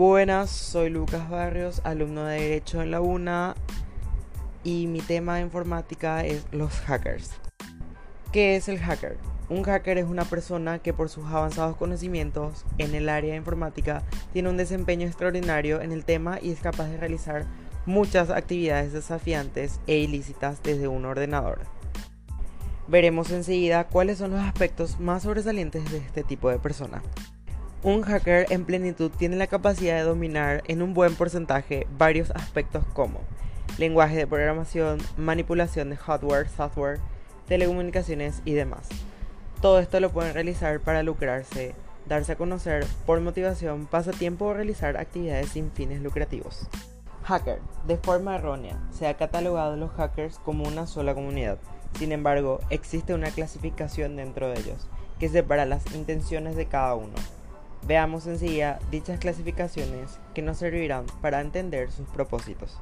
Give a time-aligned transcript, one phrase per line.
[0.00, 3.54] Buenas, soy Lucas Barrios, alumno de Derecho en la UNA
[4.64, 7.32] y mi tema de informática es los hackers.
[8.32, 9.18] ¿Qué es el hacker?
[9.50, 14.02] Un hacker es una persona que por sus avanzados conocimientos en el área de informática
[14.32, 17.44] tiene un desempeño extraordinario en el tema y es capaz de realizar
[17.84, 21.58] muchas actividades desafiantes e ilícitas desde un ordenador.
[22.88, 27.02] Veremos enseguida cuáles son los aspectos más sobresalientes de este tipo de persona.
[27.82, 32.84] Un hacker en plenitud tiene la capacidad de dominar en un buen porcentaje varios aspectos
[32.92, 33.20] como
[33.78, 37.00] lenguaje de programación, manipulación de hardware, software,
[37.48, 38.86] telecomunicaciones y demás.
[39.62, 41.74] Todo esto lo pueden realizar para lucrarse,
[42.06, 46.68] darse a conocer por motivación, pasatiempo o realizar actividades sin fines lucrativos.
[47.22, 47.60] Hacker.
[47.86, 51.56] De forma errónea, se ha catalogado a los hackers como una sola comunidad.
[51.98, 54.86] Sin embargo, existe una clasificación dentro de ellos,
[55.18, 57.14] que separa las intenciones de cada uno.
[57.86, 62.78] Veamos enseguida dichas clasificaciones que nos servirán para entender sus propósitos.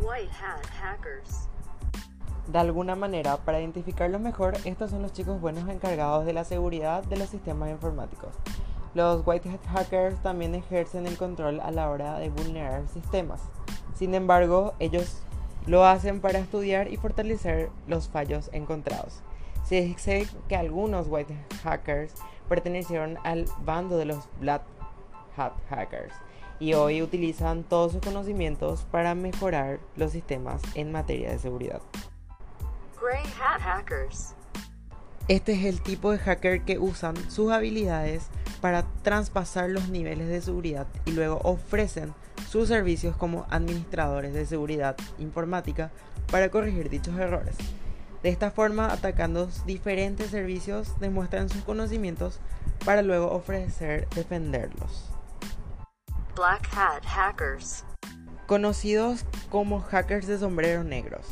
[0.00, 1.48] White Hat Hackers.
[2.48, 7.02] De alguna manera, para identificarlos mejor, estos son los chicos buenos encargados de la seguridad
[7.04, 8.34] de los sistemas informáticos.
[8.94, 13.40] Los White Hat Hackers también ejercen el control a la hora de vulnerar sistemas.
[13.94, 15.22] Sin embargo, ellos
[15.66, 19.22] lo hacen para estudiar y fortalecer los fallos encontrados.
[19.64, 22.14] Se dice que algunos White Hackers
[22.48, 24.62] pertenecieron al bando de los Black
[25.36, 26.14] Hat Hackers
[26.58, 31.80] y hoy utilizan todos sus conocimientos para mejorar los sistemas en materia de seguridad.
[33.00, 34.34] Gray Hat Hackers.
[35.28, 38.28] Este es el tipo de hacker que usan sus habilidades
[38.60, 42.14] para traspasar los niveles de seguridad y luego ofrecen
[42.48, 45.90] sus servicios como administradores de seguridad informática
[46.30, 47.56] para corregir dichos errores.
[48.24, 52.40] De esta forma, atacando diferentes servicios, demuestran sus conocimientos
[52.82, 55.10] para luego ofrecer defenderlos.
[56.34, 57.84] Black Hat Hackers.
[58.46, 61.26] Conocidos como hackers de sombreros negros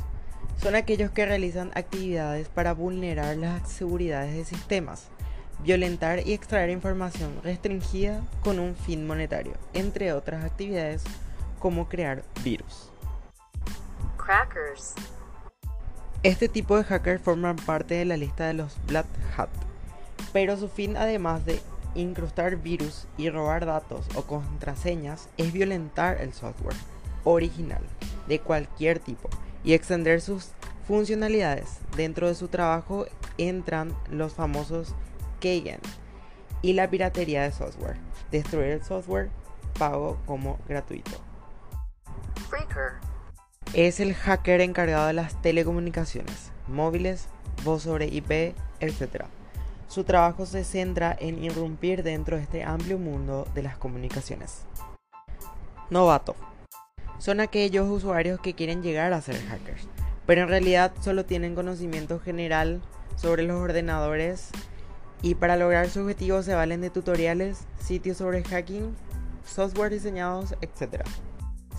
[0.58, 5.08] son aquellos que realizan actividades para vulnerar las seguridades de sistemas,
[5.60, 11.04] violentar y extraer información restringida con un fin monetario, entre otras actividades
[11.58, 12.92] como crear virus.
[14.18, 14.94] Crackers.
[16.22, 19.06] Este tipo de hackers forman parte de la lista de los Black
[19.36, 19.48] Hat,
[20.32, 21.60] pero su fin además de
[21.96, 26.76] incrustar virus y robar datos o contraseñas es violentar el software
[27.24, 27.82] original
[28.28, 29.30] de cualquier tipo
[29.64, 30.50] y extender sus
[30.86, 31.80] funcionalidades.
[31.96, 33.06] Dentro de su trabajo
[33.36, 34.94] entran los famosos
[35.40, 35.80] Kagan
[36.62, 37.96] y la piratería de software,
[38.30, 39.30] destruir el software
[39.76, 41.18] pago como gratuito.
[42.48, 43.11] Freaker.
[43.74, 47.28] Es el hacker encargado de las telecomunicaciones, móviles,
[47.64, 49.24] voz sobre IP, etc.
[49.88, 54.66] Su trabajo se centra en irrumpir dentro de este amplio mundo de las comunicaciones.
[55.88, 56.36] Novato
[57.16, 59.88] son aquellos usuarios que quieren llegar a ser hackers,
[60.26, 62.82] pero en realidad solo tienen conocimiento general
[63.16, 64.50] sobre los ordenadores
[65.22, 68.94] y para lograr su objetivo se valen de tutoriales, sitios sobre hacking,
[69.46, 71.04] software diseñados, etc.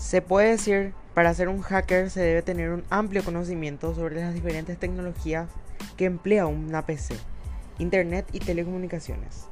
[0.04, 4.34] Se puede decir, para ser un hacker se debe tener un amplio conocimiento sobre las
[4.34, 5.48] diferentes tecnologías
[5.96, 7.16] que emplea una PC,
[7.78, 9.46] Internet y telecomunicaciones.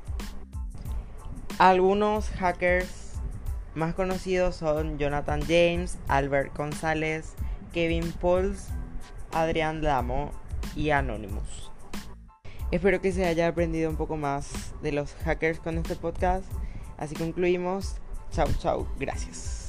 [1.56, 3.14] Algunos hackers
[3.74, 7.32] más conocidos son Jonathan James, Albert González,
[7.72, 8.68] Kevin Pauls,
[9.32, 10.32] Adrián Damo
[10.76, 11.70] y Anonymous.
[12.70, 16.44] Espero que se haya aprendido un poco más de los hackers con este podcast.
[16.98, 17.96] Así concluimos.
[18.32, 18.86] Chau, chau.
[18.98, 19.61] Gracias.